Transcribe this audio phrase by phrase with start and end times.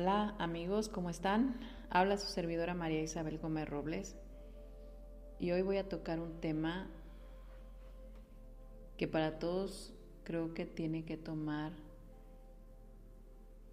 [0.00, 1.58] Hola amigos, ¿cómo están?
[1.90, 4.16] Habla su servidora María Isabel Gómez Robles
[5.40, 6.86] y hoy voy a tocar un tema
[8.96, 9.92] que para todos
[10.22, 11.72] creo que tiene que tomar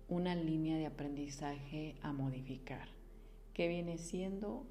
[0.07, 2.88] una línea de aprendizaje a modificar,
[3.53, 4.66] que viene siendo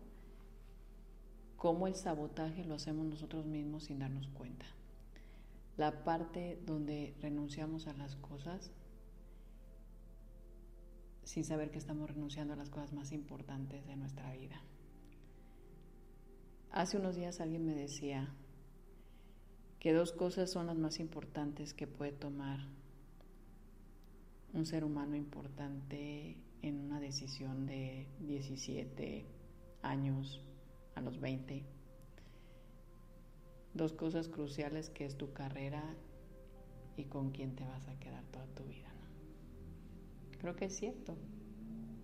[1.56, 4.66] cómo el sabotaje lo hacemos nosotros mismos sin darnos cuenta.
[5.76, 8.72] La parte donde renunciamos a las cosas
[11.24, 14.60] sin saber que estamos renunciando a las cosas más importantes de nuestra vida.
[16.70, 18.34] Hace unos días alguien me decía
[19.78, 22.60] que dos cosas son las más importantes que puede tomar
[24.52, 29.26] un ser humano importante en una decisión de 17
[29.82, 30.42] años
[30.94, 31.64] a los 20.
[33.74, 35.82] Dos cosas cruciales que es tu carrera
[36.96, 38.93] y con quién te vas a quedar toda tu vida.
[40.44, 41.16] Creo que es cierto.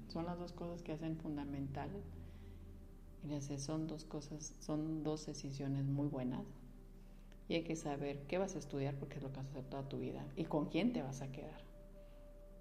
[0.09, 1.91] Son las dos cosas que hacen fundamental.
[3.59, 6.47] son dos cosas, son dos decisiones muy buenas.
[7.51, 9.65] Y hay que saber qué vas a estudiar porque es lo que vas a hacer
[9.65, 11.61] toda tu vida y con quién te vas a quedar.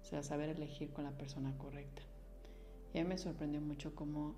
[0.02, 2.02] O sea, saber elegir con la persona correcta.
[2.92, 4.34] Y a mí me sorprendió mucho cómo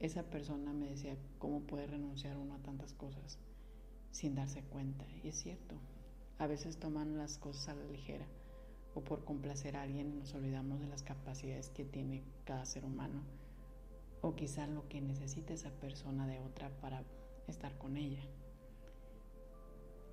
[0.00, 3.38] esa persona me decía cómo puede renunciar uno a tantas cosas
[4.10, 5.06] sin darse cuenta.
[5.22, 5.76] Y es cierto,
[6.36, 8.26] a veces toman las cosas a la ligera
[8.94, 13.22] o por complacer a alguien nos olvidamos de las capacidades que tiene cada ser humano
[14.22, 17.02] o quizás lo que necesita esa persona de otra para
[17.46, 18.22] estar con ella.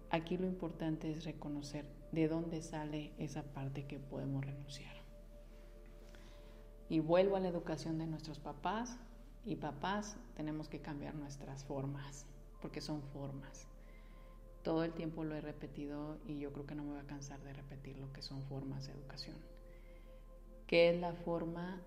[0.09, 4.93] Aquí lo importante es reconocer de dónde sale esa parte que podemos renunciar.
[6.89, 8.97] Y vuelvo a la educación de nuestros papás
[9.45, 12.25] y papás tenemos que cambiar nuestras formas,
[12.61, 13.70] porque son formas
[14.63, 17.41] todo el tiempo lo he repetido y yo creo que no me voy a cansar
[17.41, 19.35] de repetir lo que son formas de educación.
[20.67, 21.81] ¿Qué es la forma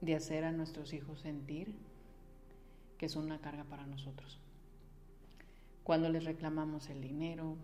[0.00, 1.74] de hacer a nuestros hijos sentir
[2.98, 4.38] que son una carga para nosotros?
[5.84, 7.56] Cuando les reclamamos el dinero,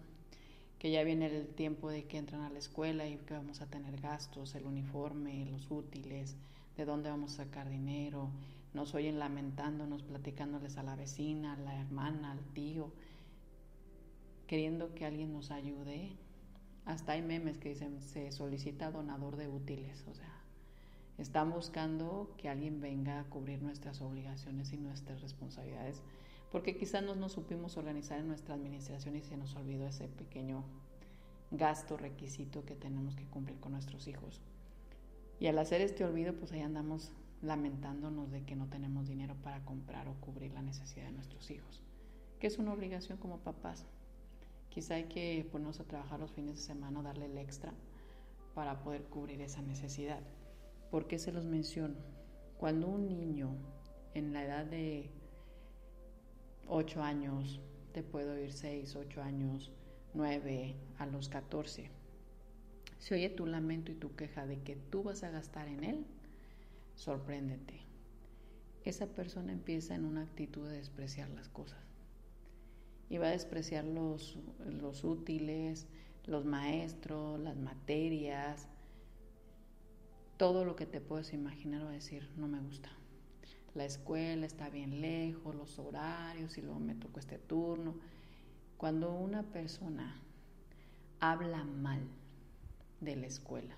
[0.78, 3.66] que ya viene el tiempo de que entran a la escuela y que vamos a
[3.66, 6.36] tener gastos, el uniforme, los útiles,
[6.76, 8.30] de dónde vamos a sacar dinero,
[8.74, 12.92] nos oyen lamentándonos, platicándoles a la vecina, a la hermana, al tío,
[14.48, 16.16] queriendo que alguien nos ayude.
[16.84, 20.42] Hasta hay memes que dicen se solicita donador de útiles, o sea,
[21.18, 26.02] están buscando que alguien venga a cubrir nuestras obligaciones y nuestras responsabilidades,
[26.50, 30.64] porque quizás no nos supimos organizar en nuestra administración y se nos olvidó ese pequeño
[31.50, 34.40] gasto requisito que tenemos que cumplir con nuestros hijos.
[35.40, 39.62] Y al hacer este olvido, pues ahí andamos lamentándonos de que no tenemos dinero para
[39.64, 41.82] comprar o cubrir la necesidad de nuestros hijos,
[42.40, 43.86] que es una obligación como papás.
[44.70, 47.72] Quizá hay que ponernos a trabajar los fines de semana, darle el extra
[48.54, 50.20] para poder cubrir esa necesidad.
[50.90, 51.96] ¿Por qué se los menciono?
[52.58, 53.56] Cuando un niño
[54.14, 55.10] en la edad de
[56.66, 57.60] 8 años,
[57.92, 59.72] te puedo ir 6, 8 años,
[60.14, 61.90] 9, a los 14,
[62.98, 66.06] se oye tu lamento y tu queja de que tú vas a gastar en él,
[66.94, 67.80] sorpréndete.
[68.84, 71.87] Esa persona empieza en una actitud de despreciar las cosas
[73.16, 74.36] va a despreciar los,
[74.66, 75.86] los útiles,
[76.26, 78.68] los maestros, las materias,
[80.36, 82.90] todo lo que te puedes imaginar va a decir, no me gusta.
[83.74, 87.94] La escuela está bien lejos, los horarios y luego me tocó este turno.
[88.76, 90.20] Cuando una persona
[91.18, 92.00] habla mal
[93.00, 93.74] de la escuela,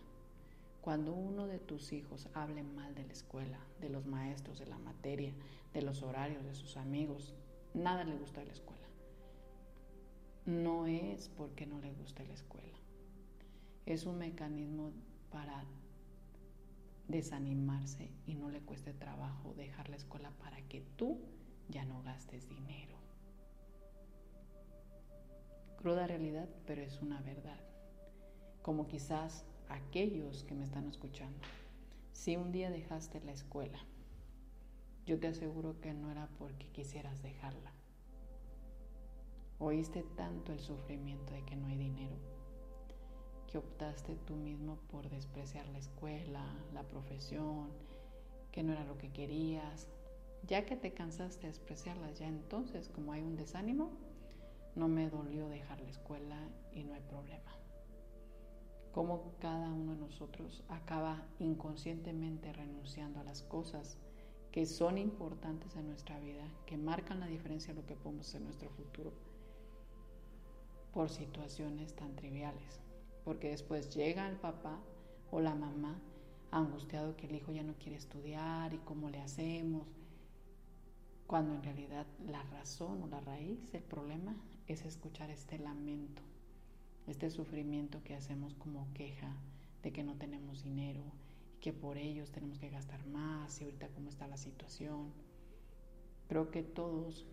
[0.81, 4.79] cuando uno de tus hijos hable mal de la escuela, de los maestros, de la
[4.79, 5.33] materia,
[5.73, 7.35] de los horarios, de sus amigos,
[7.75, 8.90] nada le gusta de la escuela
[10.47, 12.79] no es porque no le guste la escuela.
[13.87, 14.93] Es un mecanismo
[15.31, 15.65] para
[17.09, 21.19] desanimarse y no le cueste trabajo dejar la escuela para que tú
[21.69, 22.97] ya no gastes dinero.
[25.77, 27.59] Cruda realidad, pero es una verdad.
[28.63, 31.41] Como quizás aquellos que me están escuchando,
[32.13, 33.79] si un día dejaste la escuela,
[35.07, 37.73] yo te aseguro que no era porque quisieras dejarla,
[39.61, 42.17] Oíste tanto el sufrimiento de que no hay dinero
[43.47, 47.69] que optaste tú mismo por despreciar la escuela, la profesión,
[48.53, 49.89] que no era lo que querías.
[50.47, 53.91] Ya que te cansaste de despreciarlas, ya entonces, como hay un desánimo,
[54.77, 57.53] no me dolió dejar la escuela y no hay problema.
[58.93, 63.99] Como cada uno de nosotros acaba inconscientemente renunciando a las cosas
[64.53, 68.45] que son importantes en nuestra vida, que marcan la diferencia de lo que podemos en
[68.45, 69.13] nuestro futuro,
[70.93, 72.81] por situaciones tan triviales.
[73.25, 74.79] Porque después llega el papá
[75.31, 76.01] o la mamá
[76.51, 79.87] angustiado que el hijo ya no quiere estudiar y cómo le hacemos,
[81.27, 84.35] cuando en realidad la razón o la raíz del problema
[84.67, 86.23] es escuchar este lamento,
[87.07, 89.37] este sufrimiento que hacemos como queja
[89.83, 91.03] de que no tenemos dinero
[91.57, 95.13] y que por ellos tenemos que gastar más y ahorita cómo está la situación.
[96.29, 97.27] Creo que todos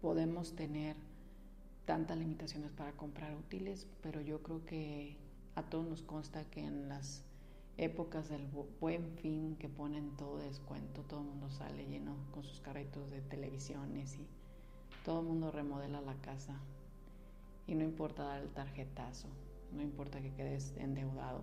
[0.00, 0.96] podemos tener
[1.90, 5.16] tantas limitaciones para comprar útiles, pero yo creo que
[5.56, 7.24] a todos nos consta que en las
[7.78, 8.46] épocas del
[8.78, 13.22] buen fin que ponen todo descuento, todo el mundo sale lleno con sus carritos de
[13.22, 14.28] televisiones y
[15.04, 16.60] todo el mundo remodela la casa.
[17.66, 19.26] Y no importa dar el tarjetazo,
[19.72, 21.42] no importa que quedes endeudado.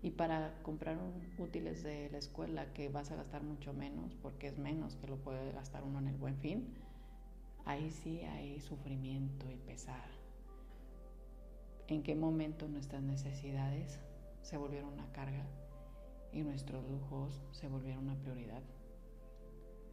[0.00, 0.96] Y para comprar
[1.36, 5.18] útiles de la escuela que vas a gastar mucho menos, porque es menos que lo
[5.18, 6.72] puede gastar uno en el buen fin,
[7.66, 10.08] ahí sí hay sufrimiento y pesar.
[11.88, 14.00] ¿En qué momento nuestras necesidades
[14.40, 15.44] se volvieron una carga
[16.32, 18.62] y nuestros lujos se volvieron una prioridad.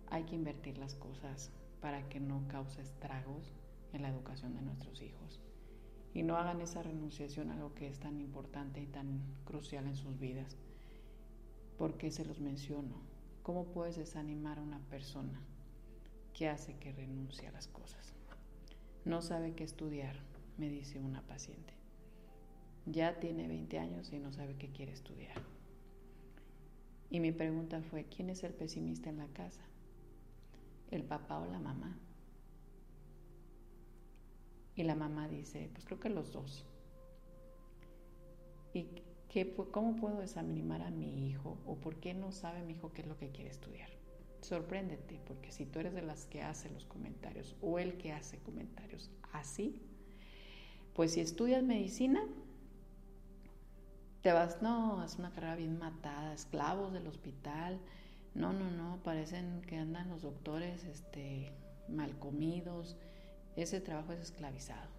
[0.07, 3.51] Hay que invertir las cosas para que no cause estragos
[3.93, 5.41] en la educación de nuestros hijos
[6.13, 9.95] y no hagan esa renunciación a algo que es tan importante y tan crucial en
[9.95, 10.55] sus vidas.
[11.77, 13.01] porque se los menciono?
[13.41, 15.41] ¿Cómo puedes desanimar a una persona
[16.33, 18.13] que hace que renuncie a las cosas?
[19.05, 20.15] No sabe qué estudiar,
[20.57, 21.73] me dice una paciente.
[22.85, 25.41] Ya tiene 20 años y no sabe qué quiere estudiar.
[27.09, 29.63] Y mi pregunta fue, ¿quién es el pesimista en la casa?
[30.89, 31.97] ¿El papá o la mamá?
[34.75, 36.65] Y la mamá dice, pues creo que los dos.
[38.73, 38.87] ¿Y
[39.29, 41.59] qué, cómo puedo desanimar a mi hijo?
[41.65, 43.89] ¿O por qué no sabe mi hijo qué es lo que quiere estudiar?
[44.43, 48.39] Sorpréndete, porque si tú eres de las que hace los comentarios o el que hace
[48.39, 49.81] comentarios así,
[50.93, 52.21] pues si estudias medicina,
[54.21, 57.79] te vas, no, es una carrera bien matada, esclavos del hospital,
[58.35, 61.53] no, no, no, parecen que andan los doctores este,
[61.87, 62.97] mal comidos,
[63.55, 64.92] ese trabajo es esclavizado.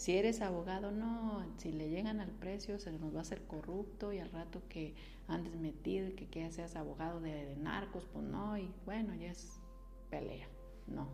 [0.00, 4.14] Si eres abogado, no, si le llegan al precio se nos va a hacer corrupto
[4.14, 4.94] y al rato que
[5.28, 9.60] andes metido que, que seas abogado de, narcos, pues no, y bueno, ya es
[10.08, 10.48] pelea,
[10.86, 11.06] no.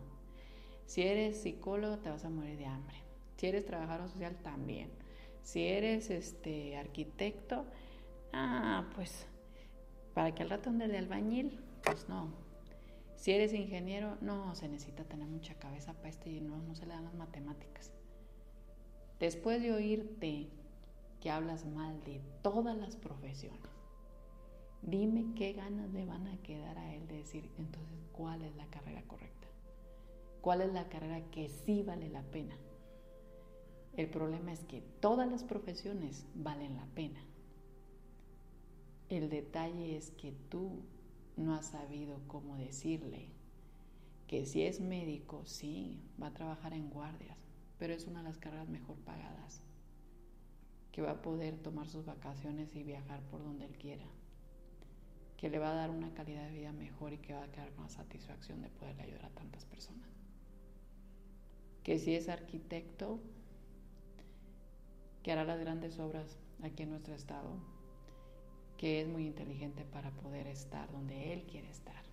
[0.85, 2.95] Si eres psicólogo te vas a morir de hambre.
[3.35, 4.89] Si eres trabajador social también.
[5.43, 7.65] Si eres este arquitecto,
[8.31, 9.27] ah, pues
[10.13, 12.31] para que al rato andes de albañil, pues no.
[13.17, 16.85] Si eres ingeniero, no, se necesita tener mucha cabeza para esto y no, no se
[16.85, 17.91] le dan las matemáticas.
[19.19, 20.47] Después de oírte
[21.21, 23.71] que hablas mal de todas las profesiones,
[24.83, 28.67] dime qué ganas le van a quedar a él de decir, entonces, ¿cuál es la
[28.67, 29.47] carrera correcta?
[30.41, 32.55] ¿Cuál es la carrera que sí vale la pena?
[33.95, 37.19] El problema es que todas las profesiones valen la pena.
[39.09, 40.83] El detalle es que tú
[41.35, 43.29] no has sabido cómo decirle
[44.27, 47.37] que si es médico, sí, va a trabajar en guardias,
[47.77, 49.61] pero es una de las carreras mejor pagadas,
[50.91, 54.05] que va a poder tomar sus vacaciones y viajar por donde él quiera,
[55.37, 57.71] que le va a dar una calidad de vida mejor y que va a quedar
[57.73, 60.09] con la satisfacción de poderle ayudar a tantas personas.
[61.83, 63.19] Que si es arquitecto,
[65.21, 67.59] que hará las grandes obras aquí en nuestro estado,
[68.77, 72.03] que es muy inteligente para poder estar donde Él quiere estar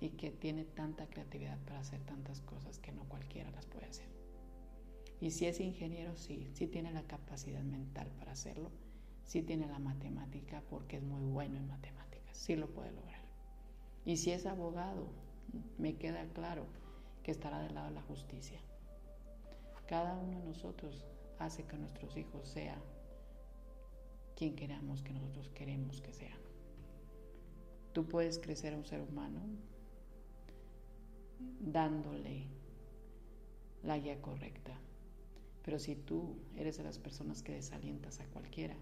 [0.00, 4.11] y que tiene tanta creatividad para hacer tantas cosas que no cualquiera las puede hacer.
[5.22, 8.72] Y si es ingeniero, sí, sí tiene la capacidad mental para hacerlo,
[9.24, 13.22] sí tiene la matemática porque es muy bueno en matemáticas, sí lo puede lograr.
[14.04, 15.06] Y si es abogado,
[15.78, 16.66] me queda claro
[17.22, 18.58] que estará del lado de la justicia.
[19.86, 21.06] Cada uno de nosotros
[21.38, 22.82] hace que nuestros hijos sean
[24.34, 26.38] quien queramos que nosotros queremos que sean.
[27.92, 29.40] Tú puedes crecer a un ser humano
[31.60, 32.48] dándole
[33.84, 34.76] la guía correcta,
[35.64, 38.76] pero si tú eres de las personas que desalientas a cualquiera,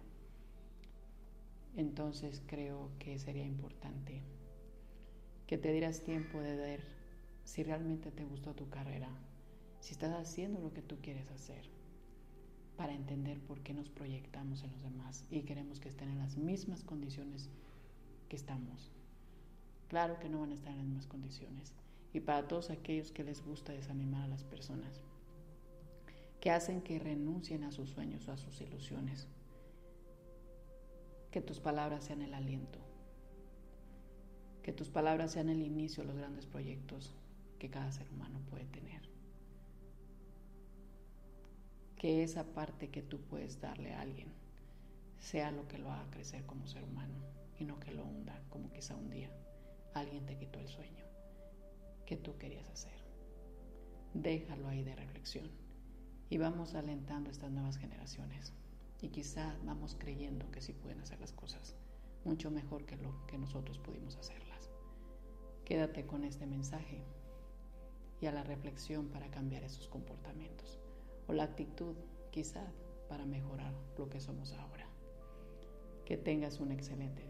[1.77, 4.23] entonces creo que sería importante
[5.47, 6.85] que te dieras tiempo de ver
[7.45, 9.09] si realmente te gustó tu carrera,
[9.81, 11.69] si estás haciendo lo que tú quieres hacer,
[12.77, 16.37] para entender por qué nos proyectamos en los demás y queremos que estén en las
[16.37, 17.51] mismas condiciones
[18.29, 18.91] que estamos.
[19.89, 21.75] Claro que no van a estar en las mismas condiciones.
[22.13, 25.03] Y para todos aquellos que les gusta desanimar a las personas,
[26.41, 29.29] que hacen que renuncien a sus sueños o a sus ilusiones,
[31.31, 32.79] que tus palabras sean el aliento,
[34.63, 37.15] que tus palabras sean el inicio de los grandes proyectos
[37.59, 39.03] que cada ser humano puede tener.
[41.97, 44.33] Que esa parte que tú puedes darle a alguien
[45.19, 47.15] sea lo que lo haga crecer como ser humano
[47.59, 49.31] y no que lo hunda como quizá un día
[49.93, 51.05] alguien te quitó el sueño
[52.07, 52.99] que tú querías hacer.
[54.15, 55.70] Déjalo ahí de reflexión
[56.31, 58.55] y vamos alentando estas nuevas generaciones
[59.03, 61.77] y quizá vamos creyendo que sí pueden hacer las cosas
[62.25, 64.71] mucho mejor que lo que nosotros pudimos hacerlas.
[65.65, 67.03] Quédate con este mensaje
[68.21, 70.79] y a la reflexión para cambiar esos comportamientos
[71.29, 71.95] o la actitud
[72.31, 72.65] quizá
[73.09, 74.87] para mejorar lo que somos ahora.
[76.05, 77.30] Que tengas un excelente día.